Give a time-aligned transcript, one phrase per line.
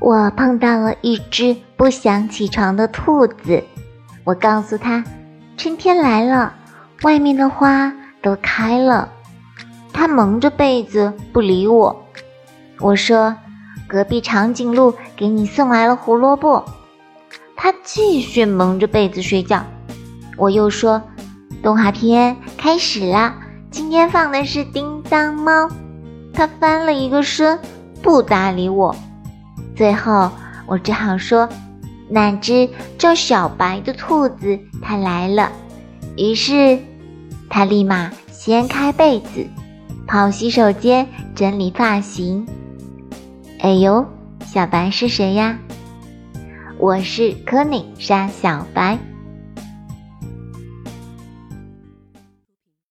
[0.00, 3.64] 我碰到了一只不想起床的兔子，
[4.24, 5.02] 我告诉他，
[5.56, 6.54] 春天来了，
[7.02, 9.08] 外面的花都开了。
[9.92, 12.04] 它蒙着被子不理我。
[12.78, 13.34] 我说，
[13.88, 16.64] 隔壁长颈鹿给你送来了胡萝卜。
[17.56, 19.64] 它继续蒙着被子睡觉。
[20.36, 21.02] 我又说，
[21.62, 23.34] 动画片开始了，
[23.70, 25.68] 今天放的是叮当猫。
[26.34, 27.58] 它翻了一个身，
[28.02, 28.94] 不搭理我。
[29.76, 30.30] 最后，
[30.66, 31.48] 我只好说，
[32.08, 35.52] 那只叫小白的兔子它来了。
[36.16, 36.78] 于是，
[37.50, 39.46] 它立马掀开被子，
[40.06, 42.46] 跑洗手间整理发型。
[43.60, 44.04] 哎呦，
[44.44, 45.58] 小白是谁呀？
[46.78, 48.98] 我是柯尼莎小白。